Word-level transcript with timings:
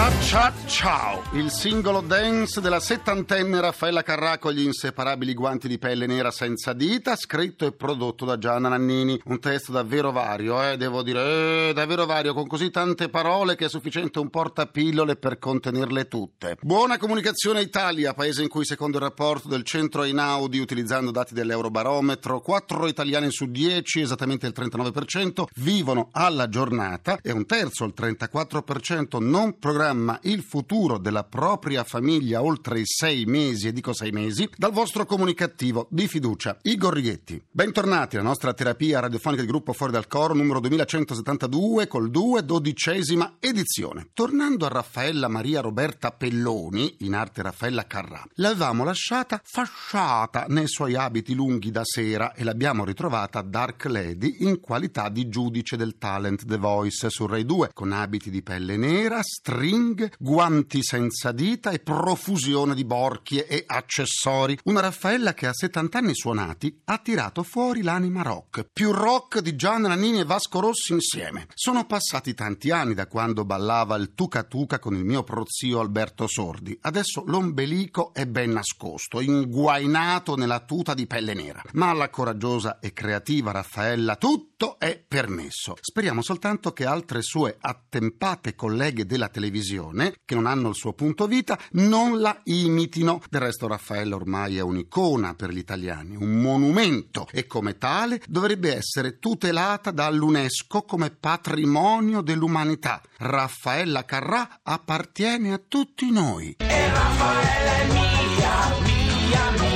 Ciao 0.00 0.20
ciao 0.22 0.52
ciao, 0.66 1.22
il 1.32 1.50
singolo 1.50 2.00
dance 2.00 2.62
della 2.62 2.80
settantenne 2.80 3.60
Raffaella 3.60 4.02
Carrà 4.02 4.38
con 4.38 4.52
gli 4.52 4.62
inseparabili 4.62 5.34
guanti 5.34 5.68
di 5.68 5.76
pelle 5.76 6.06
nera 6.06 6.30
senza 6.30 6.72
dita, 6.72 7.16
scritto 7.16 7.66
e 7.66 7.72
prodotto 7.72 8.24
da 8.24 8.38
Gianna 8.38 8.70
Nannini. 8.70 9.20
Un 9.24 9.40
testo 9.40 9.72
davvero 9.72 10.10
vario, 10.10 10.62
eh, 10.62 10.78
devo 10.78 11.02
dire, 11.02 11.68
eh, 11.68 11.72
davvero 11.74 12.06
vario, 12.06 12.32
con 12.32 12.46
così 12.46 12.70
tante 12.70 13.10
parole 13.10 13.56
che 13.56 13.66
è 13.66 13.68
sufficiente 13.68 14.20
un 14.20 14.30
portapillole 14.30 15.16
per 15.16 15.38
contenerle 15.38 16.08
tutte. 16.08 16.56
Buona 16.62 16.96
comunicazione 16.96 17.60
Italia, 17.60 18.14
paese 18.14 18.42
in 18.42 18.48
cui 18.48 18.64
secondo 18.64 18.96
il 18.96 19.02
rapporto 19.02 19.48
del 19.48 19.64
centro 19.64 20.04
Einaudi, 20.04 20.60
utilizzando 20.60 21.10
dati 21.10 21.34
dell'Eurobarometro, 21.34 22.40
4 22.40 22.86
italiani 22.86 23.30
su 23.30 23.50
10, 23.50 24.00
esattamente 24.00 24.46
il 24.46 24.54
39%, 24.56 25.44
vivono 25.56 26.08
alla 26.12 26.48
giornata 26.48 27.18
e 27.20 27.32
un 27.32 27.44
terzo, 27.44 27.84
il 27.84 27.92
34%, 27.94 29.18
non 29.20 29.58
programma 29.58 29.88
il 30.22 30.42
futuro 30.42 30.98
della 30.98 31.24
propria 31.24 31.82
famiglia 31.84 32.42
oltre 32.42 32.80
i 32.80 32.84
sei 32.84 33.24
mesi, 33.24 33.66
e 33.66 33.72
dico 33.72 33.92
sei 33.92 34.12
mesi, 34.12 34.48
dal 34.56 34.70
vostro 34.70 35.04
comunicativo 35.04 35.88
di 35.90 36.06
fiducia, 36.06 36.58
Igor 36.62 36.94
Righetti. 36.94 37.42
Bentornati 37.50 38.16
alla 38.16 38.28
nostra 38.28 38.54
terapia 38.54 39.00
radiofonica 39.00 39.42
di 39.42 39.48
gruppo 39.48 39.72
Fuori 39.72 39.92
dal 39.92 40.06
Coro, 40.06 40.34
numero 40.34 40.60
2172, 40.60 41.88
col 41.88 42.10
2, 42.10 42.44
dodicesima 42.44 43.36
edizione. 43.40 44.10
Tornando 44.12 44.66
a 44.66 44.68
Raffaella 44.68 45.28
Maria 45.28 45.60
Roberta 45.60 46.12
Pelloni, 46.12 46.96
in 47.00 47.14
arte 47.14 47.42
Raffaella 47.42 47.86
Carrà, 47.86 48.24
l'avevamo 48.34 48.84
lasciata 48.84 49.40
fasciata 49.42 50.46
nei 50.48 50.68
suoi 50.68 50.94
abiti 50.94 51.34
lunghi 51.34 51.70
da 51.70 51.82
sera 51.84 52.34
e 52.34 52.44
l'abbiamo 52.44 52.84
ritrovata 52.84 53.42
Dark 53.42 53.86
Lady 53.86 54.36
in 54.40 54.60
qualità 54.60 55.08
di 55.08 55.28
giudice 55.28 55.76
del 55.76 55.98
talent 55.98 56.44
The 56.44 56.58
Voice 56.58 57.10
su 57.10 57.26
Rai 57.26 57.44
2, 57.44 57.70
con 57.74 57.92
abiti 57.92 58.30
di 58.30 58.42
pelle 58.42 58.76
nera, 58.76 59.20
stringenti 59.22 59.78
string, 59.80 60.12
guanti 60.18 60.82
senza 60.82 61.32
dita 61.32 61.70
e 61.70 61.78
profusione 61.78 62.74
di 62.74 62.84
borchie 62.84 63.46
e 63.46 63.64
accessori. 63.66 64.58
Una 64.64 64.80
Raffaella 64.80 65.32
che 65.32 65.46
a 65.46 65.52
70 65.52 65.98
anni 65.98 66.14
suonati 66.14 66.80
ha 66.84 66.98
tirato 66.98 67.42
fuori 67.42 67.82
l'anima 67.82 68.22
rock. 68.22 68.66
Più 68.70 68.92
rock 68.92 69.40
di 69.40 69.56
Gian 69.56 69.82
Nannini 69.82 70.20
e 70.20 70.24
Vasco 70.24 70.60
Rossi 70.60 70.92
insieme. 70.92 71.46
Sono 71.54 71.86
passati 71.86 72.34
tanti 72.34 72.70
anni 72.70 72.94
da 72.94 73.06
quando 73.06 73.44
ballava 73.44 73.96
il 73.96 74.12
tuca 74.14 74.42
tuca 74.42 74.78
con 74.78 74.94
il 74.94 75.04
mio 75.04 75.22
prozio 75.22 75.80
Alberto 75.80 76.26
Sordi. 76.28 76.76
Adesso 76.82 77.24
l'ombelico 77.26 78.12
è 78.12 78.26
ben 78.26 78.50
nascosto, 78.50 79.20
inguainato 79.20 80.36
nella 80.36 80.60
tuta 80.60 80.94
di 80.94 81.06
pelle 81.06 81.34
nera. 81.34 81.62
Ma 81.72 81.90
alla 81.90 82.10
coraggiosa 82.10 82.78
e 82.80 82.92
creativa 82.92 83.50
Raffaella 83.50 84.16
tutto 84.16 84.78
è 84.78 85.02
permesso. 85.06 85.76
Speriamo 85.80 86.22
soltanto 86.22 86.72
che 86.72 86.84
altre 86.84 87.22
sue 87.22 87.56
attempate 87.58 88.54
colleghe 88.54 89.06
della 89.06 89.28
televisione 89.28 89.59
televisione, 89.60 90.14
che 90.24 90.34
non 90.34 90.46
hanno 90.46 90.70
il 90.70 90.74
suo 90.74 90.92
punto 90.92 91.26
vita, 91.26 91.58
non 91.72 92.20
la 92.20 92.40
imitino. 92.44 93.20
Del 93.28 93.42
resto 93.42 93.68
Raffaella 93.68 94.16
ormai 94.16 94.56
è 94.56 94.60
un'icona 94.60 95.34
per 95.34 95.50
gli 95.50 95.58
italiani, 95.58 96.16
un 96.16 96.40
monumento 96.40 97.28
e 97.30 97.46
come 97.46 97.76
tale 97.78 98.20
dovrebbe 98.26 98.74
essere 98.74 99.18
tutelata 99.18 99.90
dall'UNESCO 99.90 100.82
come 100.82 101.10
patrimonio 101.10 102.22
dell'umanità. 102.22 103.02
Raffaella 103.18 104.04
Carrà 104.04 104.60
appartiene 104.62 105.52
a 105.52 105.60
tutti 105.66 106.10
noi. 106.10 106.56
E 106.58 106.92
Raffaella 106.92 107.76
è 107.76 107.86
mia, 107.92 108.78
mia, 108.82 109.50
mia. 109.50 109.69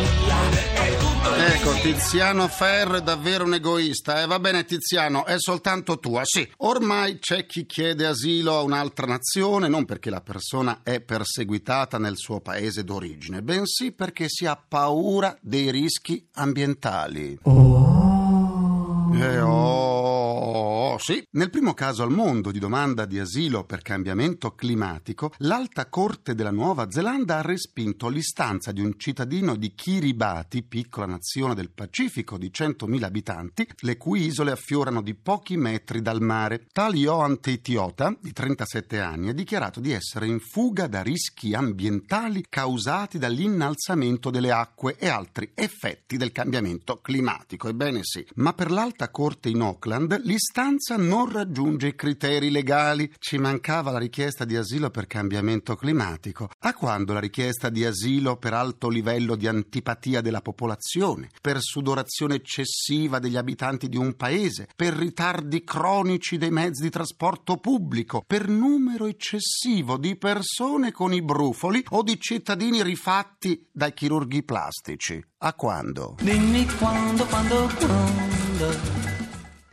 Ecco, 1.67 1.81
Tiziano 1.81 2.47
Ferro 2.47 2.97
è 2.97 3.00
davvero 3.00 3.44
un 3.44 3.55
egoista. 3.55 4.21
Eh, 4.21 4.27
va 4.27 4.38
bene, 4.38 4.66
Tiziano, 4.66 5.25
è 5.25 5.37
soltanto 5.38 5.99
tua. 5.99 6.21
Sì, 6.22 6.47
ormai 6.59 7.19
c'è 7.19 7.47
chi 7.47 7.65
chiede 7.65 8.05
asilo 8.05 8.59
a 8.59 8.61
un'altra 8.61 9.06
nazione 9.06 9.66
non 9.66 9.87
perché 9.87 10.11
la 10.11 10.21
persona 10.21 10.81
è 10.83 11.00
perseguitata 11.00 11.97
nel 11.97 12.19
suo 12.19 12.41
paese 12.41 12.84
d'origine, 12.84 13.41
bensì 13.41 13.93
perché 13.93 14.27
si 14.28 14.44
ha 14.44 14.56
paura 14.56 15.34
dei 15.41 15.71
rischi 15.71 16.28
ambientali. 16.34 17.38
Oh. 17.44 19.11
Eh, 19.15 19.41
oh. 19.41 20.74
Sì, 20.99 21.22
nel 21.32 21.50
primo 21.50 21.75
caso 21.75 22.03
al 22.03 22.10
mondo 22.10 22.50
di 22.50 22.59
domanda 22.59 23.05
di 23.05 23.19
asilo 23.19 23.65
per 23.65 23.82
cambiamento 23.82 24.55
climatico, 24.55 25.32
l'Alta 25.38 25.88
Corte 25.88 26.34
della 26.34 26.50
Nuova 26.50 26.91
Zelanda 26.91 27.38
ha 27.38 27.43
respinto 27.43 28.09
l'istanza 28.09 28.72
di 28.72 28.81
un 28.81 28.94
cittadino 28.97 29.56
di 29.56 29.75
Kiribati, 29.75 30.62
piccola 30.62 31.06
nazione 31.06 31.55
del 31.55 31.71
Pacifico 31.71 32.38
di 32.38 32.50
100.000 32.55 33.03
abitanti, 33.03 33.66
le 33.81 33.97
cui 33.97 34.27
isole 34.27 34.53
affiorano 34.53 35.03
di 35.03 35.15
pochi 35.15 35.56
metri 35.56 36.00
dal 36.00 36.21
mare. 36.21 36.66
Tale 36.72 36.97
Johan 36.97 37.41
Teitiota, 37.41 38.16
di 38.21 38.32
37 38.32 39.00
anni, 39.00 39.31
ha 39.31 39.34
dichiarato 39.34 39.81
di 39.81 39.93
essere 39.93 40.26
in 40.26 40.38
fuga 40.41 40.87
da 40.87 41.03
rischi 41.03 41.55
ambientali 41.55 42.44
causati 42.49 43.19
dall'innalzamento 43.19 44.31
delle 44.31 44.53
acque 44.53 44.97
e 44.99 45.09
altri 45.09 45.50
effetti 45.55 46.16
del 46.16 46.32
cambiamento 46.32 47.00
climatico. 47.00 47.69
Ebbene 47.69 48.00
sì, 48.03 48.25
ma 48.37 48.53
per 48.53 48.71
l'Alta 48.71 49.11
Corte 49.11 49.49
in 49.49 49.61
Auckland 49.61 50.21
l'istanza 50.25 50.84
sentenza 50.84 50.97
non 50.97 51.31
raggiunge 51.31 51.89
i 51.89 51.95
criteri 51.95 52.50
legali. 52.50 53.11
Ci 53.19 53.39
mancava 53.39 53.91
la 53.91 53.99
richiesta 53.99 54.45
di 54.45 54.56
asilo 54.56 54.91
per 54.91 55.06
cambiamento 55.06 55.77
climatico. 55.77 56.50
A 56.61 56.75
quando 56.75 57.15
la 57.15 57.21
richiesta 57.21 57.71
di 57.71 57.84
asilo 57.84 58.37
per 58.37 58.53
alto 58.53 58.91
livello 58.91 59.34
di 59.34 59.47
antipatia 59.47 60.21
della 60.21 60.43
popolazione, 60.43 61.31
per 61.41 61.61
sudorazione 61.61 62.34
eccessiva 62.34 63.19
degli 63.19 63.37
abitanti 63.37 63.89
di 63.89 63.97
un 63.97 64.15
paese, 64.15 64.69
per 64.77 64.93
ritardi 64.93 65.65
cronici 65.65 66.37
dei 66.37 66.50
mezzi 66.50 66.83
di 66.83 66.91
trasporto 66.91 67.56
pubblico, 67.56 68.23
per 68.27 68.49
numero 68.49 69.06
eccessivo 69.06 69.97
di 69.97 70.17
persone 70.17 70.93
con 70.93 71.15
i 71.15 71.23
brufoli 71.23 71.83
o 71.91 72.03
di 72.03 72.21
cittadini 72.21 72.83
rifatti 72.83 73.67
dai 73.73 73.94
chirurghi 73.94 74.43
plastici. 74.43 75.25
A 75.39 75.55
quando? 75.55 76.17
Dimmi 76.21 76.67
quando, 76.78 77.25
quando, 77.27 77.71
quando. 77.78 79.13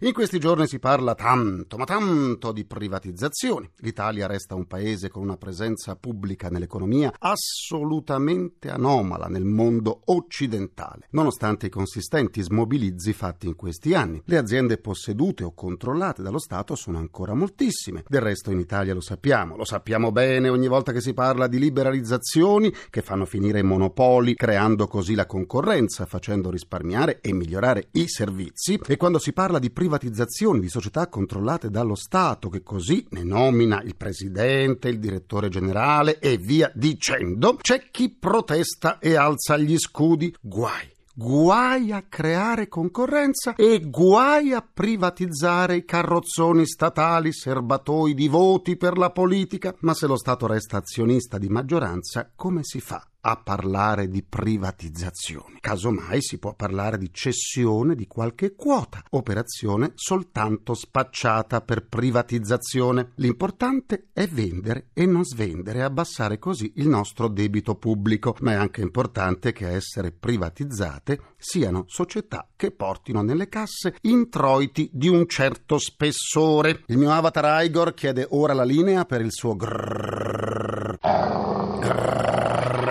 In 0.04 0.14
questi 0.14 0.40
giorni 0.40 0.66
si 0.66 0.80
parla 0.80 1.14
tanto, 1.14 1.78
ma 1.78 1.86
tanto 1.86 2.52
di 2.52 2.66
privatizzazioni. 2.66 3.70
L'Italia 3.82 4.26
resta 4.26 4.56
un 4.56 4.66
paese 4.66 5.10
con 5.10 5.22
una 5.22 5.38
presenza 5.38 5.96
pubblica 5.96 6.50
nell'economia 6.50 7.14
assolutamente 7.20 8.72
anomala 8.72 9.28
nel 9.28 9.46
mondo 9.46 10.02
occidentale, 10.06 11.06
nonostante 11.12 11.68
i 11.68 11.70
consistenti 11.70 12.42
smobilizzi 12.42 13.14
fatti 13.14 13.46
in 13.46 13.56
questi 13.56 13.94
anni. 13.94 14.20
Le 14.26 14.40
aziende 14.40 14.80
possedute 14.80 15.44
o 15.44 15.54
controllate 15.54 16.24
dallo 16.24 16.40
Stato 16.40 16.74
sono 16.74 16.98
ancora 16.98 17.36
moltissime. 17.36 18.04
Del 18.08 18.22
resto 18.22 18.50
in 18.50 18.58
Italia 18.58 18.96
lo 18.96 19.02
sappiamo, 19.02 19.56
lo 19.56 19.66
sappiamo 19.66 20.12
bene 20.12 20.50
ogni 20.50 20.68
volta 20.68 20.92
che 20.92 21.02
si 21.02 21.14
parla 21.14 21.46
di 21.46 21.60
liberalizzazioni 21.60 22.74
che 22.90 23.04
fanno 23.04 23.26
finire 23.26 23.60
i 23.60 23.64
monopoli, 23.64 24.34
creando 24.34 24.88
così 24.88 25.14
la 25.14 25.28
concorrenza, 25.28 26.08
facendo 26.08 26.50
risparmiare 26.50 27.20
e 27.22 27.34
migliorare 27.34 27.90
i 27.92 28.08
servizi. 28.08 28.82
E 28.84 28.98
quando 28.98 29.20
si 29.20 29.32
parla 29.32 29.60
di 29.60 29.70
privatizzazioni 29.70 29.90
privatizzazioni 29.91 30.62
di 30.62 30.69
società 30.69 31.07
controllate 31.07 31.69
dallo 31.69 31.96
Stato, 31.96 32.47
che 32.47 32.63
così 32.63 33.06
ne 33.09 33.24
nomina 33.24 33.81
il 33.81 33.97
presidente, 33.97 34.88
il 34.88 35.00
direttore 35.00 35.50
generale 35.50 36.19
e 36.19 36.38
via 36.38 36.72
dicendo, 36.74 37.57
c'è 37.59 37.90
chi 37.91 38.09
protesta 38.09 39.00
e 39.00 39.16
alza 39.16 39.57
gli 39.57 39.78
scudi. 39.78 40.34
Guai 40.40 40.90
guai 41.13 41.91
a 41.91 42.03
creare 42.07 42.69
concorrenza 42.69 43.53
e 43.56 43.81
guai 43.90 44.53
a 44.53 44.62
privatizzare 44.62 45.75
i 45.75 45.85
carrozzoni 45.85 46.66
statali 46.66 47.34
serbatoi 47.34 48.13
di 48.13 48.28
voti 48.29 48.78
per 48.78 48.97
la 48.97 49.12
politica. 49.12 49.75
Ma 49.81 49.94
se 49.94 50.08
lo 50.08 50.16
Stato 50.16 50.47
resta 50.47 50.78
azionista 50.78 51.37
di 51.37 51.49
maggioranza, 51.49 52.32
come 52.34 52.61
si 52.64 52.79
fa? 52.79 53.10
A 53.22 53.38
parlare 53.38 54.09
di 54.09 54.23
privatizzazione. 54.23 55.58
Casomai 55.59 56.22
si 56.22 56.40
può 56.40 56.53
parlare 56.53 56.97
di 56.97 57.09
cessione 57.12 57.96
di 57.96 58.08
qualche 58.08 58.56
quota, 58.56 59.03
operazione 59.12 59.91
soltanto 59.96 60.73
spacciata 60.73 61.62
per 61.62 61.85
privatizzazione. 61.85 63.12
L'importante 63.16 64.08
è 64.14 64.28
vendere 64.28 64.88
e 64.94 65.06
non 65.06 65.23
svendere 65.23 65.84
abbassare 65.84 66.40
così 66.40 66.73
il 66.76 66.88
nostro 66.88 67.28
debito 67.28 67.76
pubblico, 67.76 68.35
ma 68.41 68.53
è 68.53 68.56
anche 68.56 68.82
importante 68.82 69.52
che 69.52 69.66
a 69.66 69.72
essere 69.72 70.12
privatizzate 70.12 71.20
siano 71.38 71.85
società 71.88 72.47
che 72.56 72.72
portino 72.72 73.22
nelle 73.22 73.50
casse 73.50 73.96
introiti 74.02 74.90
di 74.91 75.08
un 75.08 75.28
certo 75.28 75.78
spessore. 75.78 76.84
Il 76.88 76.97
mio 76.97 77.12
avatar 77.12 77.64
Igor 77.64 77.94
chiede 77.94 78.26
ora 78.32 78.53
la 78.53 78.64
linea 78.64 79.06
per 79.06 79.22
il 79.22 79.32
suo 79.32 79.56
grrrr. 79.56 80.97
grrrr 81.00 82.41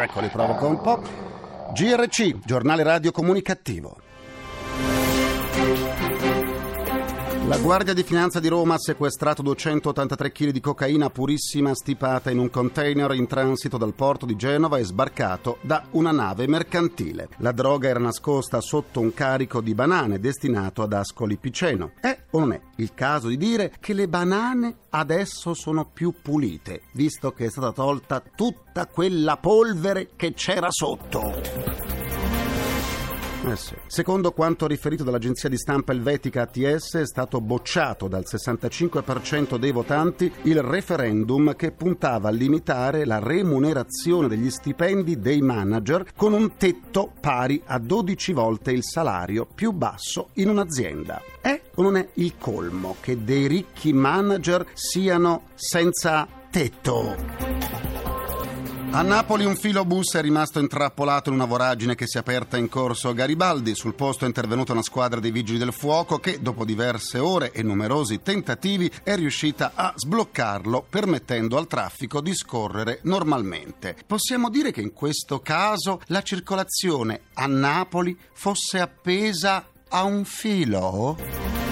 ecco, 0.02 0.20
li 0.20 0.28
provoco 0.28 0.66
un 0.66 0.80
po'. 0.80 1.02
GRC, 1.72 2.38
giornale 2.44 2.82
radio 2.82 3.10
comunicativo. 3.12 4.09
La 7.50 7.58
Guardia 7.58 7.94
di 7.94 8.04
Finanza 8.04 8.38
di 8.38 8.46
Roma 8.46 8.74
ha 8.74 8.78
sequestrato 8.78 9.42
283 9.42 10.30
kg 10.30 10.50
di 10.50 10.60
cocaina 10.60 11.10
purissima 11.10 11.74
stipata 11.74 12.30
in 12.30 12.38
un 12.38 12.48
container 12.48 13.12
in 13.14 13.26
transito 13.26 13.76
dal 13.76 13.92
porto 13.92 14.24
di 14.24 14.36
Genova 14.36 14.78
e 14.78 14.84
sbarcato 14.84 15.58
da 15.60 15.84
una 15.90 16.12
nave 16.12 16.46
mercantile. 16.46 17.28
La 17.38 17.50
droga 17.50 17.88
era 17.88 17.98
nascosta 17.98 18.60
sotto 18.60 19.00
un 19.00 19.12
carico 19.12 19.60
di 19.60 19.74
banane 19.74 20.20
destinato 20.20 20.82
ad 20.82 20.92
Ascoli 20.92 21.38
Piceno. 21.38 21.94
È 22.00 22.16
o 22.30 22.38
non 22.38 22.52
è 22.52 22.60
il 22.76 22.94
caso 22.94 23.26
di 23.26 23.36
dire 23.36 23.74
che 23.80 23.94
le 23.94 24.06
banane 24.06 24.76
adesso 24.90 25.52
sono 25.52 25.90
più 25.92 26.14
pulite, 26.22 26.82
visto 26.92 27.32
che 27.32 27.46
è 27.46 27.50
stata 27.50 27.72
tolta 27.72 28.22
tutta 28.36 28.86
quella 28.86 29.38
polvere 29.38 30.10
che 30.14 30.34
c'era 30.34 30.70
sotto? 30.70 31.89
Eh 33.42 33.56
sì. 33.56 33.74
Secondo 33.86 34.32
quanto 34.32 34.66
riferito 34.66 35.02
dall'agenzia 35.02 35.48
di 35.48 35.56
stampa 35.56 35.92
elvetica 35.92 36.42
ATS, 36.42 36.96
è 36.96 37.06
stato 37.06 37.40
bocciato 37.40 38.06
dal 38.06 38.24
65% 38.26 39.56
dei 39.56 39.72
votanti 39.72 40.30
il 40.42 40.62
referendum 40.62 41.56
che 41.56 41.72
puntava 41.72 42.28
a 42.28 42.32
limitare 42.32 43.06
la 43.06 43.18
remunerazione 43.18 44.28
degli 44.28 44.50
stipendi 44.50 45.18
dei 45.18 45.40
manager 45.40 46.06
con 46.14 46.34
un 46.34 46.56
tetto 46.56 47.12
pari 47.18 47.62
a 47.64 47.78
12 47.78 48.32
volte 48.34 48.72
il 48.72 48.84
salario 48.84 49.46
più 49.52 49.72
basso 49.72 50.28
in 50.34 50.50
un'azienda. 50.50 51.22
È 51.40 51.58
o 51.76 51.82
non 51.82 51.96
è 51.96 52.08
il 52.14 52.34
colmo 52.38 52.96
che 53.00 53.24
dei 53.24 53.46
ricchi 53.46 53.92
manager 53.94 54.66
siano 54.74 55.44
senza 55.54 56.28
tetto? 56.50 57.89
A 58.92 59.02
Napoli 59.02 59.44
un 59.44 59.54
filobus 59.54 60.14
è 60.16 60.20
rimasto 60.20 60.58
intrappolato 60.58 61.28
in 61.28 61.36
una 61.36 61.44
voragine 61.44 61.94
che 61.94 62.08
si 62.08 62.16
è 62.16 62.20
aperta 62.20 62.56
in 62.56 62.68
corso 62.68 63.14
Garibaldi. 63.14 63.76
Sul 63.76 63.94
posto 63.94 64.24
è 64.24 64.26
intervenuta 64.26 64.72
una 64.72 64.82
squadra 64.82 65.20
dei 65.20 65.30
vigili 65.30 65.58
del 65.58 65.72
fuoco 65.72 66.18
che, 66.18 66.40
dopo 66.40 66.64
diverse 66.64 67.20
ore 67.20 67.52
e 67.52 67.62
numerosi 67.62 68.20
tentativi, 68.20 68.90
è 69.04 69.14
riuscita 69.14 69.72
a 69.76 69.94
sbloccarlo, 69.94 70.84
permettendo 70.90 71.56
al 71.56 71.68
traffico 71.68 72.20
di 72.20 72.34
scorrere 72.34 72.98
normalmente. 73.04 73.96
Possiamo 74.04 74.50
dire 74.50 74.72
che 74.72 74.80
in 74.80 74.92
questo 74.92 75.38
caso 75.38 76.00
la 76.06 76.22
circolazione 76.22 77.20
a 77.34 77.46
Napoli 77.46 78.18
fosse 78.32 78.80
appesa 78.80 79.68
a 79.88 80.02
un 80.02 80.24
filo? 80.24 81.69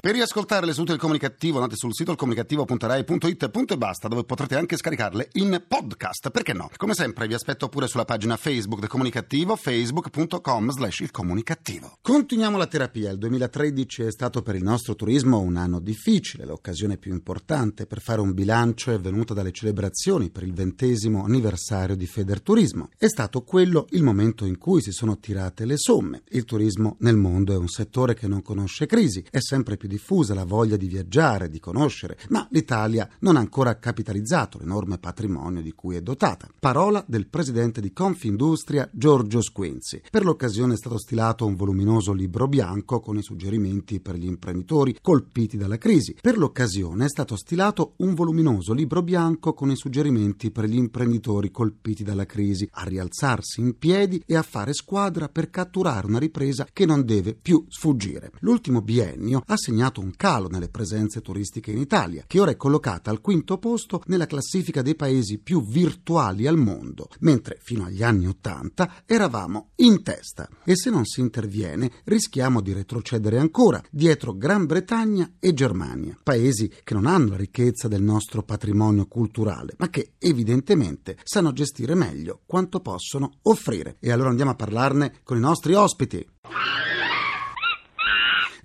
Per 0.00 0.14
riascoltare 0.14 0.64
le 0.64 0.70
sedute 0.70 0.92
del 0.92 1.00
comunicativo 1.00 1.56
andate 1.56 1.74
sul 1.74 1.92
sito 1.92 2.12
ilcomunicativo.rai.it 2.12 3.50
e 3.72 3.76
basta, 3.76 4.06
dove 4.06 4.22
potrete 4.22 4.54
anche 4.54 4.76
scaricarle 4.76 5.30
in 5.32 5.64
podcast. 5.66 6.30
Perché 6.30 6.52
no? 6.52 6.70
Come 6.76 6.94
sempre 6.94 7.26
vi 7.26 7.34
aspetto 7.34 7.68
pure 7.68 7.88
sulla 7.88 8.04
pagina 8.04 8.36
Facebook 8.36 8.78
del 8.78 8.88
comunicativo, 8.88 9.56
facebook.com 9.56 10.70
slash 10.70 11.00
il 11.00 11.10
comunicativo. 11.10 11.98
Continuiamo 12.00 12.56
la 12.56 12.68
terapia. 12.68 13.10
Il 13.10 13.18
2013 13.18 14.02
è 14.02 14.12
stato 14.12 14.40
per 14.40 14.54
il 14.54 14.62
nostro 14.62 14.94
turismo 14.94 15.40
un 15.40 15.56
anno 15.56 15.80
difficile. 15.80 16.44
L'occasione 16.46 16.96
più 16.96 17.10
importante 17.10 17.86
per 17.86 18.00
fare 18.00 18.20
un 18.20 18.32
bilancio 18.32 18.92
è 18.92 19.00
venuta 19.00 19.34
dalle 19.34 19.50
celebrazioni 19.50 20.30
per 20.30 20.44
il 20.44 20.54
ventesimo 20.54 21.24
anniversario 21.24 21.96
di 21.96 22.06
Federturismo. 22.06 22.90
È 22.96 23.08
stato 23.08 23.42
quello 23.42 23.86
il 23.90 24.04
momento 24.04 24.44
in 24.44 24.58
cui 24.58 24.80
si 24.80 24.92
sono 24.92 25.18
tirate 25.18 25.64
le 25.64 25.76
somme. 25.76 26.22
Il 26.28 26.44
turismo 26.44 26.94
nel 27.00 27.16
mondo 27.16 27.52
è 27.52 27.56
un 27.56 27.68
settore 27.68 28.14
che 28.14 28.28
non 28.28 28.42
conosce 28.42 28.86
crisi, 28.86 29.24
è 29.28 29.40
sempre 29.40 29.76
più 29.76 29.86
diffusa 29.88 30.34
la 30.34 30.44
voglia 30.44 30.76
di 30.76 30.86
viaggiare, 30.86 31.48
di 31.48 31.58
conoscere, 31.58 32.16
ma 32.28 32.46
l'Italia 32.52 33.08
non 33.20 33.34
ha 33.34 33.40
ancora 33.40 33.78
capitalizzato 33.78 34.58
l'enorme 34.58 34.98
patrimonio 34.98 35.62
di 35.62 35.72
cui 35.72 35.96
è 35.96 36.02
dotata. 36.02 36.48
Parola 36.60 37.04
del 37.08 37.26
presidente 37.26 37.80
di 37.80 37.92
Confindustria 37.92 38.88
Giorgio 38.92 39.40
Squenzi. 39.40 40.00
Per 40.08 40.24
l'occasione 40.24 40.74
è 40.74 40.76
stato 40.76 40.98
stilato 40.98 41.46
un 41.46 41.56
voluminoso 41.56 42.12
libro 42.12 42.46
bianco 42.46 43.00
con 43.00 43.16
i 43.16 43.22
suggerimenti 43.22 43.98
per 44.00 44.14
gli 44.14 44.26
imprenditori 44.26 44.96
colpiti 45.00 45.56
dalla 45.56 45.78
crisi. 45.78 46.14
Per 46.20 46.38
l'occasione 46.38 47.06
è 47.06 47.08
stato 47.08 47.36
stilato 47.36 47.94
un 47.96 48.14
voluminoso 48.14 48.72
libro 48.72 49.02
bianco 49.02 49.54
con 49.54 49.70
i 49.70 49.76
suggerimenti 49.76 50.50
per 50.50 50.66
gli 50.66 50.76
imprenditori 50.76 51.50
colpiti 51.50 52.04
dalla 52.04 52.26
crisi 52.26 52.68
a 52.72 52.84
rialzarsi 52.84 53.60
in 53.60 53.78
piedi 53.78 54.22
e 54.26 54.36
a 54.36 54.42
fare 54.42 54.74
squadra 54.74 55.28
per 55.28 55.50
catturare 55.50 56.06
una 56.06 56.18
ripresa 56.18 56.66
che 56.72 56.84
non 56.84 57.04
deve 57.04 57.34
più 57.34 57.64
sfuggire. 57.68 58.30
L'ultimo 58.40 58.82
biennio 58.82 59.42
ha 59.46 59.56
segnato 59.56 59.77
segnato 59.78 60.00
un 60.00 60.12
calo 60.16 60.48
nelle 60.48 60.68
presenze 60.68 61.20
turistiche 61.20 61.70
in 61.70 61.78
Italia, 61.78 62.24
che 62.26 62.40
ora 62.40 62.50
è 62.50 62.56
collocata 62.56 63.12
al 63.12 63.20
quinto 63.20 63.58
posto 63.58 64.02
nella 64.06 64.26
classifica 64.26 64.82
dei 64.82 64.96
paesi 64.96 65.38
più 65.38 65.64
virtuali 65.64 66.48
al 66.48 66.56
mondo, 66.56 67.08
mentre 67.20 67.58
fino 67.62 67.84
agli 67.84 68.02
anni 68.02 68.26
Ottanta 68.26 69.04
eravamo 69.06 69.70
in 69.76 70.02
testa. 70.02 70.48
E 70.64 70.74
se 70.74 70.90
non 70.90 71.04
si 71.04 71.20
interviene 71.20 71.92
rischiamo 72.04 72.60
di 72.60 72.72
retrocedere 72.72 73.38
ancora 73.38 73.80
dietro 73.88 74.36
Gran 74.36 74.66
Bretagna 74.66 75.34
e 75.38 75.54
Germania, 75.54 76.18
paesi 76.24 76.68
che 76.82 76.94
non 76.94 77.06
hanno 77.06 77.30
la 77.30 77.36
ricchezza 77.36 77.86
del 77.86 78.02
nostro 78.02 78.42
patrimonio 78.42 79.06
culturale, 79.06 79.74
ma 79.78 79.90
che 79.90 80.14
evidentemente 80.18 81.16
sanno 81.22 81.52
gestire 81.52 81.94
meglio 81.94 82.40
quanto 82.46 82.80
possono 82.80 83.30
offrire. 83.42 83.96
E 84.00 84.10
allora 84.10 84.30
andiamo 84.30 84.50
a 84.50 84.56
parlarne 84.56 85.20
con 85.22 85.36
i 85.36 85.40
nostri 85.40 85.74
ospiti. 85.74 86.26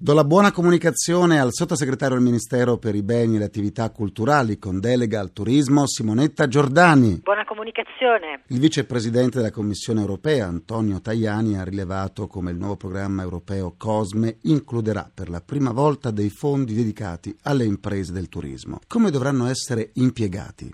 Do 0.03 0.13
la 0.13 0.25
buona 0.25 0.51
comunicazione 0.51 1.39
al 1.39 1.53
sottosegretario 1.53 2.17
del 2.17 2.25
Ministero 2.25 2.75
per 2.75 2.93
i 2.93 3.01
beni 3.01 3.37
e 3.37 3.39
le 3.39 3.45
attività 3.45 3.89
culturali 3.89 4.59
con 4.59 4.81
delega 4.81 5.21
al 5.21 5.31
turismo 5.31 5.87
Simonetta 5.87 6.49
Giordani. 6.49 7.21
Buona 7.23 7.45
comunicazione. 7.45 8.43
Il 8.47 8.59
vicepresidente 8.59 9.37
della 9.37 9.49
Commissione 9.49 10.01
europea 10.01 10.45
Antonio 10.45 10.99
Tajani 10.99 11.57
ha 11.57 11.63
rilevato 11.63 12.27
come 12.27 12.51
il 12.51 12.57
nuovo 12.57 12.75
programma 12.75 13.21
europeo 13.21 13.75
COSME 13.77 14.39
includerà 14.41 15.09
per 15.13 15.29
la 15.29 15.39
prima 15.39 15.71
volta 15.71 16.11
dei 16.11 16.29
fondi 16.29 16.73
dedicati 16.73 17.33
alle 17.43 17.63
imprese 17.63 18.11
del 18.11 18.27
turismo. 18.27 18.81
Come 18.85 19.09
dovranno 19.09 19.47
essere 19.47 19.91
impiegati? 19.93 20.69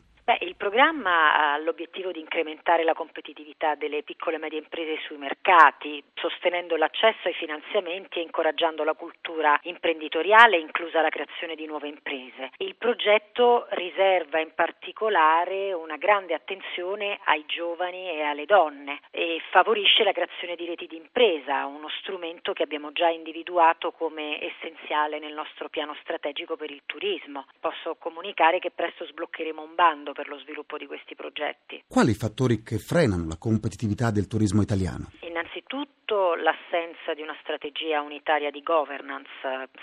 Programma 0.69 1.53
ha 1.53 1.57
l'obiettivo 1.57 2.11
di 2.11 2.19
incrementare 2.19 2.83
la 2.83 2.93
competitività 2.93 3.73
delle 3.73 4.03
piccole 4.03 4.35
e 4.35 4.39
medie 4.39 4.59
imprese 4.59 5.01
sui 5.01 5.17
mercati, 5.17 6.03
sostenendo 6.13 6.75
l'accesso 6.75 7.27
ai 7.27 7.33
finanziamenti 7.33 8.19
e 8.19 8.21
incoraggiando 8.21 8.83
la 8.83 8.93
cultura 8.93 9.59
imprenditoriale, 9.63 10.59
inclusa 10.59 11.01
la 11.01 11.09
creazione 11.09 11.55
di 11.55 11.65
nuove 11.65 11.87
imprese. 11.87 12.51
Il 12.57 12.75
progetto 12.75 13.65
riserva 13.71 14.39
in 14.39 14.53
particolare 14.53 15.73
una 15.73 15.97
grande 15.97 16.35
attenzione 16.35 17.17
ai 17.23 17.45
giovani 17.47 18.11
e 18.11 18.21
alle 18.21 18.45
donne 18.45 18.99
e 19.09 19.41
favorisce 19.49 20.03
la 20.03 20.11
creazione 20.11 20.55
di 20.55 20.67
reti 20.67 20.85
di 20.85 20.97
impresa, 20.97 21.65
uno 21.65 21.89
strumento 22.01 22.53
che 22.53 22.61
abbiamo 22.61 22.91
già 22.91 23.09
individuato 23.09 23.91
come 23.91 24.37
essenziale 24.39 25.17
nel 25.17 25.33
nostro 25.33 25.67
piano 25.67 25.95
strategico 26.03 26.55
per 26.55 26.69
il 26.69 26.83
turismo. 26.85 27.47
Posso 27.59 27.95
comunicare 27.95 28.59
che 28.59 28.69
presto 28.69 29.03
sbloccheremo 29.07 29.63
un 29.63 29.73
bando 29.73 30.11
per 30.11 30.27
lo 30.27 30.37
sviluppo 30.37 30.57
sviluppo 30.59 30.77
di 30.77 30.87
questi 30.87 31.15
progetti. 31.15 31.83
Quali 31.87 32.13
fattori 32.13 32.63
che 32.63 32.77
frenano 32.77 33.25
la 33.27 33.37
competitività 33.37 34.11
del 34.11 34.27
turismo 34.27 34.61
italiano? 34.61 35.11
Innanzitutto 35.21 36.35
l'assenza 36.35 37.13
di 37.13 37.21
una 37.21 37.37
strategia 37.41 38.01
unitaria 38.01 38.51
di 38.51 38.61
governance. 38.61 39.29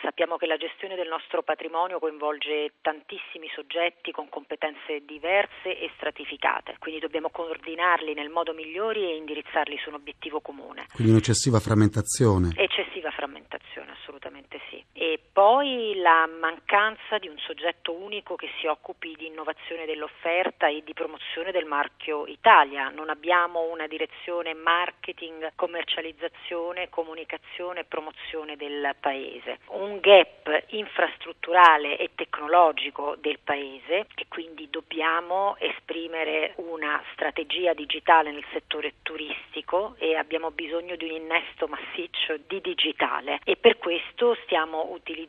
Sappiamo 0.02 0.36
che 0.36 0.46
la 0.46 0.56
gestione 0.56 0.96
del 0.96 1.08
nostro 1.08 1.42
patrimonio 1.42 1.98
coinvolge 1.98 2.74
tantissimi 2.82 3.48
soggetti 3.54 4.10
con 4.10 4.28
competenze 4.28 5.04
diverse 5.06 5.78
e 5.78 5.90
stratificate, 5.96 6.76
quindi 6.78 7.00
dobbiamo 7.00 7.30
coordinarli 7.30 8.12
nel 8.14 8.28
modo 8.28 8.52
migliore 8.52 9.00
e 9.00 9.16
indirizzarli 9.16 9.78
su 9.78 9.88
un 9.88 9.96
obiettivo 9.96 10.40
comune. 10.40 10.86
Quindi 10.92 11.12
un'eccessiva 11.12 11.60
frammentazione. 11.60 12.52
Eccessiva 12.56 13.10
frammentazione, 13.10 13.92
assolutamente 13.92 14.60
sì. 14.68 14.84
E 14.92 15.25
poi 15.36 15.92
la 15.96 16.26
mancanza 16.26 17.18
di 17.18 17.28
un 17.28 17.36
soggetto 17.36 17.92
unico 17.92 18.36
che 18.36 18.48
si 18.58 18.66
occupi 18.66 19.14
di 19.18 19.26
innovazione 19.26 19.84
dell'offerta 19.84 20.66
e 20.66 20.82
di 20.82 20.94
promozione 20.94 21.52
del 21.52 21.66
marchio 21.66 22.24
Italia. 22.24 22.88
Non 22.88 23.10
abbiamo 23.10 23.70
una 23.70 23.86
direzione 23.86 24.54
marketing, 24.54 25.52
commercializzazione, 25.54 26.88
comunicazione 26.88 27.80
e 27.80 27.84
promozione 27.84 28.56
del 28.56 28.94
paese. 28.98 29.58
Un 29.72 30.00
gap 30.00 30.64
infrastrutturale 30.68 31.98
e 31.98 32.12
tecnologico 32.14 33.14
del 33.18 33.38
paese 33.44 34.06
e 34.14 34.24
quindi 34.28 34.70
dobbiamo 34.70 35.56
esprimere 35.58 36.54
una 36.56 36.98
strategia 37.12 37.74
digitale 37.74 38.32
nel 38.32 38.46
settore 38.52 38.94
turistico 39.02 39.96
e 39.98 40.16
abbiamo 40.16 40.50
bisogno 40.50 40.96
di 40.96 41.04
un 41.04 41.10
innesto 41.10 41.66
massiccio 41.66 42.38
di 42.46 42.62
digitale 42.62 43.40
e 43.44 43.56
per 43.56 43.76
questo 43.76 44.34
stiamo 44.44 44.92
utilizzando 44.92 45.24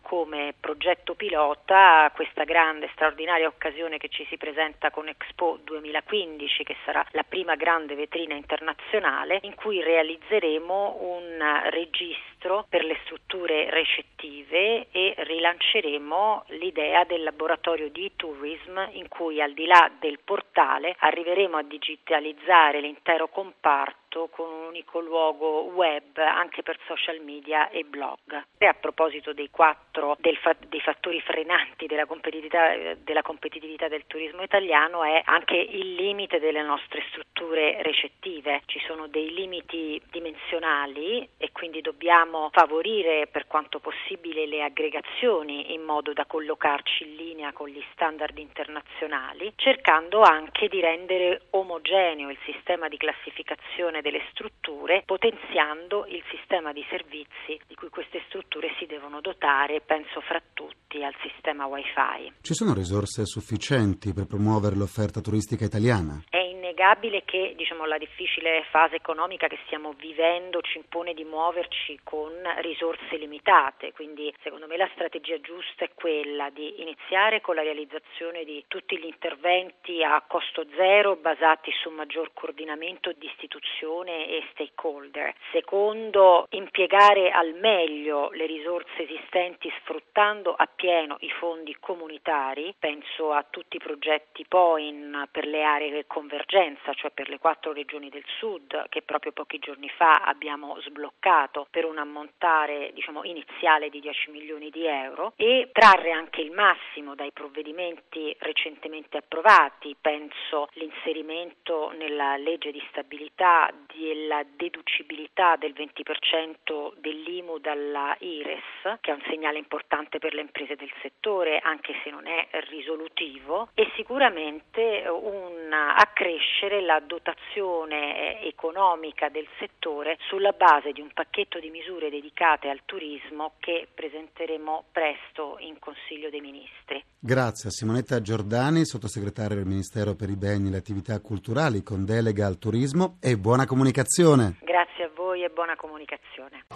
come 0.00 0.54
progetto 0.58 1.14
pilota 1.14 2.10
questa 2.14 2.44
grande 2.44 2.88
straordinaria 2.92 3.46
occasione 3.46 3.98
che 3.98 4.08
ci 4.08 4.26
si 4.28 4.36
presenta 4.36 4.90
con 4.90 5.08
Expo 5.08 5.58
2015 5.62 6.64
che 6.64 6.76
sarà 6.84 7.04
la 7.10 7.24
prima 7.24 7.54
grande 7.56 7.94
vetrina 7.94 8.34
internazionale 8.34 9.40
in 9.42 9.54
cui 9.54 9.82
realizzeremo 9.82 10.96
un 11.00 11.68
registro 11.70 12.33
registro 12.44 12.66
per 12.68 12.84
le 12.84 12.98
strutture 13.04 13.70
recettive 13.70 14.88
e 14.90 15.14
rilanceremo 15.16 16.44
l'idea 16.48 17.04
del 17.04 17.22
laboratorio 17.22 17.88
di 17.88 18.04
e-tourism 18.06 18.90
in 18.92 19.08
cui 19.08 19.40
al 19.40 19.54
di 19.54 19.66
là 19.66 19.90
del 19.98 20.18
portale 20.22 20.94
arriveremo 20.98 21.56
a 21.56 21.62
digitalizzare 21.62 22.80
l'intero 22.80 23.28
comparto 23.28 24.28
con 24.30 24.48
un 24.48 24.66
unico 24.66 25.00
luogo 25.00 25.62
web 25.74 26.16
anche 26.18 26.62
per 26.62 26.78
social 26.86 27.20
media 27.20 27.68
e 27.70 27.82
blog. 27.82 28.44
E 28.58 28.66
a 28.66 28.74
proposito 28.74 29.32
dei 29.32 29.50
quattro 29.50 30.16
fa- 30.40 30.56
dei 30.68 30.80
fattori 30.80 31.20
frenanti 31.20 31.86
della 31.86 32.06
competitività, 32.06 32.94
della 32.94 33.22
competitività 33.22 33.88
del 33.88 34.06
turismo 34.06 34.42
italiano 34.42 35.02
è 35.02 35.20
anche 35.24 35.56
il 35.56 35.94
limite 35.94 36.38
delle 36.38 36.62
nostre 36.62 37.02
strutture 37.08 37.82
recettive. 37.82 38.62
Ci 38.66 38.80
sono 38.86 39.08
dei 39.08 39.32
limiti 39.34 40.00
dimensionali 40.10 41.28
e 41.36 41.50
quindi 41.50 41.80
dobbiamo 41.80 42.33
favorire 42.52 43.28
per 43.30 43.46
quanto 43.46 43.78
possibile 43.78 44.46
le 44.46 44.62
aggregazioni 44.62 45.72
in 45.74 45.82
modo 45.82 46.12
da 46.12 46.26
collocarci 46.26 47.04
in 47.04 47.16
linea 47.16 47.52
con 47.52 47.68
gli 47.68 47.82
standard 47.92 48.36
internazionali, 48.38 49.52
cercando 49.56 50.22
anche 50.22 50.68
di 50.68 50.80
rendere 50.80 51.42
omogeneo 51.50 52.30
il 52.30 52.38
sistema 52.44 52.88
di 52.88 52.96
classificazione 52.96 54.00
delle 54.02 54.22
strutture, 54.30 55.02
potenziando 55.04 56.06
il 56.06 56.22
sistema 56.30 56.72
di 56.72 56.84
servizi 56.88 57.60
di 57.66 57.74
cui 57.74 57.88
queste 57.88 58.22
strutture 58.26 58.74
si 58.78 58.86
devono 58.86 59.20
dotare, 59.20 59.80
penso 59.80 60.20
fra 60.20 60.40
tutti 60.52 61.02
al 61.02 61.14
sistema 61.22 61.66
Wi-Fi. 61.66 62.34
Ci 62.40 62.54
sono 62.54 62.74
risorse 62.74 63.24
sufficienti 63.24 64.12
per 64.12 64.26
promuovere 64.26 64.76
l'offerta 64.76 65.20
turistica 65.20 65.64
italiana? 65.64 66.22
È 66.28 66.43
innegabile 66.74 67.22
che 67.24 67.54
diciamo, 67.56 67.86
la 67.86 67.98
difficile 67.98 68.64
fase 68.70 68.96
economica 68.96 69.46
che 69.46 69.58
stiamo 69.66 69.92
vivendo 69.92 70.60
ci 70.60 70.78
impone 70.78 71.14
di 71.14 71.22
muoverci 71.22 72.00
con 72.02 72.32
risorse 72.58 73.16
limitate, 73.16 73.92
quindi 73.92 74.34
secondo 74.42 74.66
me 74.66 74.76
la 74.76 74.90
strategia 74.92 75.40
giusta 75.40 75.84
è 75.84 75.90
quella 75.94 76.50
di 76.50 76.82
iniziare 76.82 77.40
con 77.40 77.54
la 77.54 77.62
realizzazione 77.62 78.44
di 78.44 78.64
tutti 78.66 78.98
gli 78.98 79.06
interventi 79.06 80.02
a 80.02 80.20
costo 80.26 80.66
zero 80.74 81.16
basati 81.16 81.70
su 81.80 81.90
maggior 81.90 82.32
coordinamento 82.34 83.12
di 83.12 83.26
istituzione 83.26 84.26
e 84.26 84.42
stakeholder. 84.50 85.32
Secondo, 85.52 86.46
impiegare 86.50 87.30
al 87.30 87.54
meglio 87.54 88.30
le 88.32 88.46
risorse 88.46 89.02
esistenti 89.02 89.72
sfruttando 89.80 90.54
appieno 90.56 91.16
i 91.20 91.30
fondi 91.30 91.76
comunitari, 91.78 92.74
penso 92.76 93.32
a 93.32 93.44
tutti 93.48 93.76
i 93.76 93.80
progetti 93.80 94.44
POIN 94.48 95.28
per 95.30 95.46
le 95.46 95.62
aree 95.62 96.04
convergenti 96.06 96.63
emergenza, 96.64 96.92
cioè 96.94 97.10
per 97.10 97.28
le 97.28 97.38
quattro 97.38 97.72
regioni 97.72 98.08
del 98.08 98.24
sud, 98.38 98.88
che 98.88 99.02
proprio 99.02 99.32
pochi 99.32 99.58
giorni 99.58 99.88
fa 99.90 100.22
abbiamo 100.24 100.80
sbloccato 100.80 101.66
per 101.70 101.84
un 101.84 101.98
ammontare 101.98 102.90
diciamo, 102.94 103.24
iniziale 103.24 103.90
di 103.90 104.00
10 104.00 104.30
milioni 104.30 104.70
di 104.70 104.86
euro, 104.86 105.32
e 105.36 105.68
trarre 105.72 106.10
anche 106.12 106.40
il 106.40 106.50
massimo 106.50 107.14
dai 107.14 107.32
provvedimenti 107.32 108.34
recentemente 108.40 109.18
approvati, 109.18 109.94
penso 110.00 110.68
l'inserimento 110.72 111.92
nella 111.96 112.36
legge 112.36 112.72
di 112.72 112.82
stabilità 112.88 113.70
della 113.94 114.42
deducibilità 114.56 115.56
del 115.56 115.72
20% 115.72 116.92
dell'IMU 116.96 117.58
dalla 117.58 118.16
IRES, 118.18 118.98
che 119.00 119.10
è 119.10 119.14
un 119.14 119.22
segnale 119.28 119.58
importante 119.58 120.18
per 120.18 120.34
le 120.34 120.40
imprese 120.40 120.76
del 120.76 120.92
settore, 121.02 121.58
anche 121.58 121.94
se 122.02 122.10
non 122.10 122.26
è 122.26 122.48
risolutivo, 122.68 123.68
e 123.74 123.90
sicuramente 123.94 125.04
un 125.08 125.72
accrescimento 125.72 126.53
crescere 126.54 126.80
la 126.80 127.00
dotazione 127.04 128.40
eh, 128.40 128.48
economica 128.48 129.28
del 129.28 129.46
settore 129.58 130.16
sulla 130.28 130.52
base 130.52 130.92
di 130.92 131.00
un 131.00 131.10
pacchetto 131.12 131.58
di 131.58 131.70
misure 131.70 132.10
dedicate 132.10 132.68
al 132.68 132.80
turismo 132.84 133.54
che 133.58 133.88
presenteremo 133.92 134.84
presto 134.92 135.56
in 135.58 135.78
Consiglio 135.78 136.30
dei 136.30 136.40
Ministri. 136.40 137.02
Grazie 137.18 137.68
a 137.68 137.72
Simonetta 137.72 138.20
Giordani, 138.20 138.84
sottosegretario 138.84 139.56
del 139.56 139.66
Ministero 139.66 140.14
per 140.14 140.30
i 140.30 140.36
beni 140.36 140.68
e 140.68 140.70
le 140.70 140.76
attività 140.76 141.20
culturali 141.20 141.82
con 141.82 142.04
delega 142.04 142.46
al 142.46 142.58
turismo 142.58 143.18
e 143.20 143.36
buona 143.36 143.66
comunicazione. 143.66 144.58
Grazie 144.62 145.04
a 145.04 145.10
voi 145.14 145.42
e 145.42 145.50
buona 145.50 145.76
comunicazione. 145.76 146.66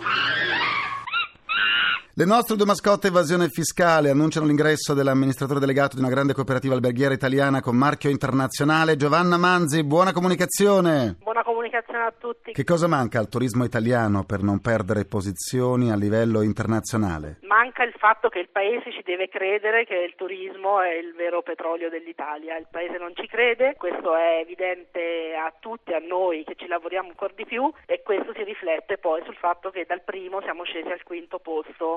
Le 2.18 2.24
nostre 2.24 2.56
due 2.56 2.66
mascotte 2.66 3.06
evasione 3.06 3.48
fiscale 3.48 4.10
annunciano 4.10 4.46
l'ingresso 4.46 4.92
dell'amministratore 4.92 5.60
delegato 5.60 5.94
di 5.94 6.02
una 6.02 6.10
grande 6.10 6.32
cooperativa 6.32 6.74
alberghiera 6.74 7.14
italiana 7.14 7.60
con 7.60 7.76
marchio 7.76 8.10
internazionale, 8.10 8.96
Giovanna 8.96 9.36
Manzi. 9.36 9.84
Buona 9.84 10.12
comunicazione. 10.12 11.14
Buona 11.20 11.44
comunicazione 11.44 12.00
a 12.00 12.12
tutti. 12.18 12.50
Che 12.50 12.64
cosa 12.64 12.88
manca 12.88 13.20
al 13.20 13.28
turismo 13.28 13.62
italiano 13.62 14.24
per 14.24 14.42
non 14.42 14.60
perdere 14.60 15.04
posizioni 15.04 15.92
a 15.92 15.96
livello 15.96 16.42
internazionale? 16.42 17.38
Manca 17.42 17.84
il 17.84 17.94
fatto 17.96 18.28
che 18.28 18.40
il 18.40 18.48
paese 18.50 18.90
ci 18.90 19.02
deve 19.04 19.28
credere 19.28 19.84
che 19.84 19.94
il 19.94 20.16
turismo 20.16 20.80
è 20.80 20.98
il 20.98 21.14
vero 21.14 21.42
petrolio 21.42 21.88
dell'Italia. 21.88 22.58
Il 22.58 22.66
paese 22.68 22.98
non 22.98 23.14
ci 23.14 23.28
crede, 23.28 23.76
questo 23.76 24.16
è 24.16 24.40
evidente 24.42 25.36
a 25.38 25.54
tutti, 25.60 25.92
a 25.92 26.02
noi 26.04 26.42
che 26.42 26.56
ci 26.56 26.66
lavoriamo 26.66 27.10
ancora 27.10 27.32
di 27.36 27.46
più 27.46 27.70
e 27.86 28.02
questo 28.02 28.32
si 28.34 28.42
riflette 28.42 28.98
poi 28.98 29.22
sul 29.24 29.36
fatto 29.36 29.70
che 29.70 29.86
dal 29.86 30.02
primo 30.02 30.40
siamo 30.40 30.64
scesi 30.64 30.90
al 30.90 31.04
quinto 31.04 31.38
posto 31.38 31.47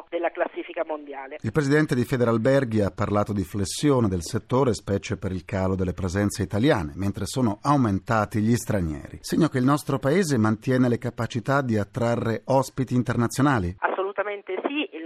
della 0.09 0.31
classifica 0.31 0.83
mondiale. 0.85 1.37
Il 1.41 1.51
presidente 1.51 1.95
di 1.95 2.05
Federalberghi 2.05 2.81
ha 2.81 2.91
parlato 2.91 3.33
di 3.33 3.43
flessione 3.43 4.07
del 4.07 4.23
settore, 4.23 4.73
specie 4.73 5.17
per 5.17 5.31
il 5.31 5.45
calo 5.45 5.75
delle 5.75 5.93
presenze 5.93 6.43
italiane, 6.43 6.93
mentre 6.95 7.25
sono 7.25 7.59
aumentati 7.61 8.39
gli 8.41 8.55
stranieri. 8.55 9.19
Segno 9.21 9.47
che 9.47 9.57
il 9.57 9.65
nostro 9.65 9.99
paese 9.99 10.37
mantiene 10.37 10.87
le 10.87 10.97
capacità 10.97 11.61
di 11.61 11.77
attrarre 11.77 12.41
ospiti 12.45 12.95
internazionali? 12.95 13.75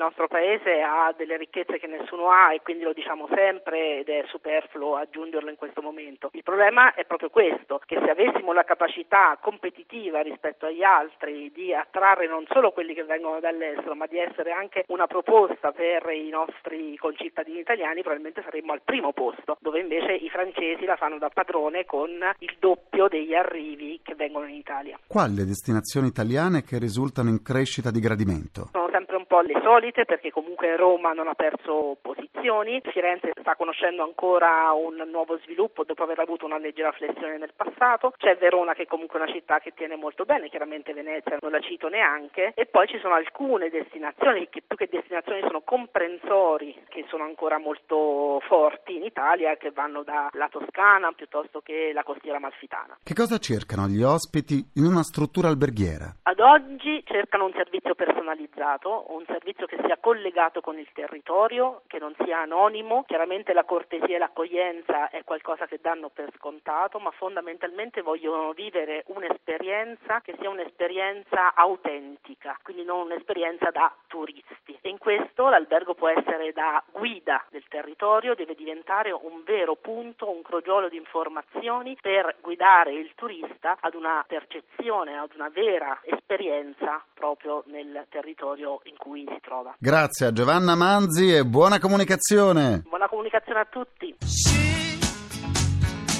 Nostro 0.05 0.27
paese 0.27 0.81
ha 0.81 1.12
delle 1.17 1.35
ricchezze 1.35 1.79
che 1.79 1.88
nessuno 1.88 2.29
ha 2.29 2.53
e 2.53 2.62
quindi 2.62 2.83
lo 2.83 2.93
diciamo 2.93 3.27
sempre 3.33 4.01
ed 4.01 4.09
è 4.09 4.24
superfluo 4.27 4.97
aggiungerlo 4.97 5.50
in 5.50 5.55
questo 5.55 5.81
momento. 5.81 6.29
Il 6.33 6.43
problema 6.43 6.93
è 6.93 7.05
proprio 7.05 7.31
questo, 7.31 7.81
che 7.83 8.00
se 8.00 8.12
avessimo 8.12 8.53
la 8.53 8.63
capacità 8.63 9.35
competitiva 9.41 10.21
rispetto 10.21 10.67
agli 10.67 10.83
altri 10.83 11.51
di 11.51 11.74
attrarre 11.74 12.27
non 12.27 12.45
solo 12.51 12.71
quelli 12.71 12.93
che 12.93 13.03
vengono 13.03 13.39
dall'estero, 13.39 13.95
ma 13.95 14.05
di 14.05 14.19
essere 14.19 14.51
anche 14.51 14.83
una 14.89 15.07
proposta 15.07 15.71
per 15.71 16.07
i 16.12 16.29
nostri 16.29 16.95
concittadini 16.97 17.57
italiani, 17.57 18.01
probabilmente 18.01 18.43
saremmo 18.43 18.74
al 18.74 18.81
primo 18.85 19.12
posto, 19.12 19.57
dove 19.59 19.79
invece 19.79 20.13
i 20.13 20.29
francesi 20.29 20.85
la 20.85 20.97
fanno 20.97 21.17
da 21.17 21.29
padrone 21.29 21.85
con 21.85 22.12
il 22.12 22.55
doppio 22.59 23.07
degli 23.07 23.33
arrivi 23.33 24.01
che 24.03 24.13
vengono 24.13 24.45
in 24.45 24.53
Italia. 24.53 25.00
Quali 25.07 25.33
le 25.33 25.45
destinazioni 25.45 26.09
italiane 26.09 26.62
che 26.62 26.77
risultano 26.77 27.29
in 27.29 27.41
crescita 27.41 27.89
di 27.89 28.00
gradimento? 28.00 28.69
Sono 28.71 28.89
sempre 28.91 29.14
un 29.25 29.27
po' 29.27 29.41
le 29.41 29.60
solite 29.63 30.05
perché 30.05 30.29
comunque 30.29 30.75
Roma 30.75 31.12
non 31.12 31.27
ha 31.27 31.34
perso 31.34 31.98
posizioni, 32.00 32.79
Firenze 32.84 33.32
sta 33.39 33.55
conoscendo 33.55 34.03
ancora 34.03 34.72
un 34.72 35.03
nuovo 35.10 35.39
sviluppo 35.39 35.84
dopo 35.84 36.03
aver 36.03 36.20
avuto 36.20 36.46
una 36.46 36.60
leggera 36.60 36.91
flessione 36.91 37.38
nel 37.38 37.53
passato, 37.55 38.13
c'è 38.17 38.38
Verona 38.38 38.74
che 38.74 38.84
è 38.84 38.86
comunque 38.86 39.20
una 39.20 39.32
città 39.32 39.60
che 39.60 39.74
tiene 39.74 39.96
molto 39.96 40.25
bene, 40.25 40.50
chiaramente 40.50 40.94
Venezia 40.94 41.38
non 41.41 41.51
la 41.51 41.60
cito 41.60 41.89
neanche 41.89 42.51
e 42.55 42.67
poi 42.67 42.88
ci 42.88 43.00
sono 43.00 43.15
alcune 43.15 43.70
destinazioni 43.70 44.48
che 44.50 44.62
più 44.62 44.77
che 44.77 44.88
destinazioni 44.91 45.41
sono 45.41 45.62
comprensori 45.62 46.84
che 46.88 47.05
sono 47.10 47.24
ancora 47.24 47.58
molto 47.58 48.39
forti 48.48 48.96
in 48.96 49.03
Italia 49.03 49.58
che 49.58 49.72
vanno 49.72 50.03
dalla 50.03 50.50
Toscana 50.50 51.12
piuttosto 51.13 51.62
che 51.62 51.91
la 51.94 52.03
costiera 52.03 52.39
malfitana. 52.39 52.98
Che 53.03 53.13
cosa 53.13 53.39
cercano 53.39 53.88
gli 53.88 54.03
ospiti 54.03 54.63
in 54.75 54.86
una 54.86 55.01
struttura 55.01 55.48
alberghiera? 55.48 56.13
Ad 56.24 56.39
oggi 56.39 57.01
cercano 57.05 57.46
un 57.46 57.53
servizio 57.53 57.96
personalizzato, 57.96 59.14
un 59.15 59.25
servizio 59.25 59.65
che 59.65 59.77
sia 59.86 59.98
collegato 59.98 60.62
con 60.62 60.77
il 60.77 60.89
territorio, 60.93 61.81
che 61.88 62.00
non 62.00 62.13
sia 62.24 62.39
anonimo. 62.39 63.03
Chiaramente 63.07 63.53
la 63.53 63.63
cortesia 63.63 64.15
e 64.15 64.17
l'accoglienza 64.17 65.10
è 65.10 65.24
qualcosa 65.24 65.65
che 65.65 65.79
danno 65.81 66.10
per 66.10 66.29
scontato, 66.36 67.00
ma 67.00 67.12
fondamentalmente 67.12 68.01
vogliono 68.01 68.51
vivere 68.51 69.03
un'esperienza 69.07 70.22
che 70.22 70.36
sia 70.39 70.50
un'esperienza 70.50 71.55
autentica, 71.55 72.60
quindi 72.62 72.84
non 72.84 73.05
un'esperienza 73.05 73.72
da 73.72 73.93
turisti. 74.07 74.77
E 74.81 74.89
in 74.89 74.98
questo 74.98 75.50
l'albergo 75.50 75.93
può 75.93 76.10
essere 76.10 76.51
da 76.51 76.84
guida 76.91 77.45
del 77.50 77.63
territorio, 77.67 78.36
deve 78.36 78.55
diventare 78.55 79.12
un 79.12 79.43
vero 79.43 79.75
punto, 79.75 80.29
un 80.29 80.41
crogiolo 80.41 80.89
di 80.89 80.98
informazioni 80.98 81.98
per 82.01 82.36
guidare 82.41 82.93
il 82.93 83.13
turista 83.15 83.77
ad 83.79 83.95
una 83.95 84.24
percezione, 84.27 85.17
ad 85.17 85.31
una 85.34 85.50
vera 85.50 86.00
esperienza 86.03 87.03
proprio 87.13 87.63
nel 87.67 88.05
territorio 88.10 88.81
in 88.84 88.98
cui 88.98 89.04
si 89.13 89.39
trova. 89.41 89.75
Grazie 89.77 90.27
a 90.27 90.31
Giovanna 90.31 90.75
Manzi 90.75 91.33
e 91.33 91.45
buona 91.45 91.79
comunicazione. 91.79 92.81
Buona 92.88 93.07
comunicazione 93.07 93.59
a 93.59 93.67
tutti. 93.69 94.15
Sì, 94.19 94.97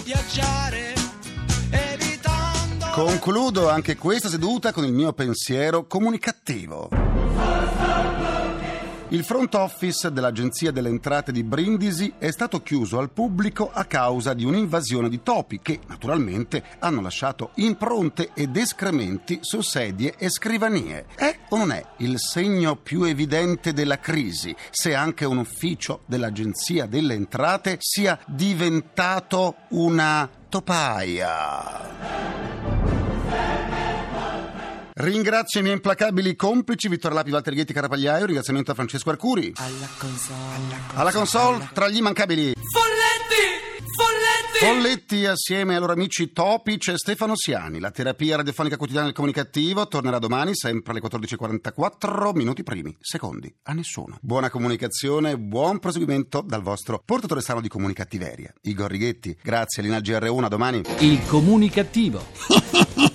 viaggiare 0.04 0.94
evitando. 1.72 2.86
Concludo 2.94 3.70
anche 3.70 3.96
questa 3.96 4.30
seduta 4.30 4.72
con 4.72 4.86
il 4.86 4.94
mio 4.94 5.14
pensiero 5.14 5.86
comunicativo. 5.86 7.15
Il 9.10 9.24
front 9.24 9.54
office 9.54 10.12
dell'Agenzia 10.12 10.72
delle 10.72 10.90
Entrate 10.90 11.32
di 11.32 11.44
Brindisi 11.44 12.12
è 12.18 12.32
stato 12.32 12.64
chiuso 12.64 12.98
al 12.98 13.12
pubblico 13.12 13.70
a 13.72 13.86
causa 13.86 14.34
di 14.34 14.44
un'invasione 14.44 15.10
di 15.10 15.22
topi 15.22 15.60
che, 15.62 15.80
naturalmente, 15.86 16.64
hanno 16.80 17.02
lasciato 17.02 17.52
impronte 17.56 18.32
ed 18.34 18.58
escrementi 18.58 19.38
su 19.42 19.62
sedie 19.62 20.16
e 20.18 20.32
scrivanie. 20.32 21.06
È 21.14 21.38
o 21.50 21.58
non 21.58 21.72
è 21.72 21.86
il 21.98 22.16
segno 22.18 22.78
più 22.78 23.04
evidente 23.04 23.74
della 23.74 24.00
crisi 24.00 24.56
se 24.72 24.96
anche 24.96 25.24
un 25.24 25.38
ufficio 25.38 26.02
dell'Agenzia 26.08 26.88
delle 26.88 27.14
Entrate 27.14 27.78
sia 27.80 28.20
diventato 28.26 29.56
una 29.70 30.28
topaia? 30.50 32.15
Ringrazio 34.98 35.60
i 35.60 35.64
miei 35.64 35.76
implacabili 35.76 36.38
complici 36.38 36.88
Vittorio 36.88 37.18
Lapi, 37.18 37.30
Walter 37.30 37.54
Ghetti, 37.54 37.74
Carapagliaio. 37.74 38.28
Ringraziamento 38.28 38.72
a 38.72 38.76
Francesco 38.76 39.10
Arcuri. 39.10 39.52
Alla 39.58 39.90
console. 39.98 40.76
Alla 40.94 41.12
console, 41.12 41.70
tra 41.74 41.90
gli 41.90 41.98
immancabili 41.98 42.54
Folletti! 42.72 43.84
Folletti! 43.94 44.66
Folletti 44.66 45.26
assieme 45.26 45.74
ai 45.74 45.82
loro 45.82 45.92
amici 45.92 46.32
Topi 46.32 46.78
c'è 46.78 46.98
Stefano 46.98 47.34
Siani. 47.36 47.80
La 47.80 47.92
terapia 47.92 48.38
radiofonica 48.38 48.78
quotidiana 48.78 49.08
del 49.08 49.16
comunicativo 49.16 49.86
tornerà 49.90 50.18
domani, 50.18 50.56
sempre 50.56 50.94
alle 50.94 51.02
14.44, 51.02 52.34
minuti 52.34 52.64
primi, 52.64 52.96
secondi, 53.02 53.54
a 53.64 53.74
nessuno. 53.74 54.18
Buona 54.22 54.50
comunicazione, 54.50 55.38
buon 55.38 55.80
proseguimento 55.80 56.40
dal 56.40 56.62
vostro 56.62 57.02
portatore 57.04 57.42
sano 57.42 57.60
di 57.60 57.68
comunicattiveria, 57.68 58.54
Igor 58.62 58.90
Righetti. 58.90 59.38
Grazie, 59.44 59.84
Lina 59.84 59.98
GR1, 59.98 60.44
a 60.46 60.48
domani. 60.48 60.82
Il 61.00 61.20
comunicativo. 61.26 62.24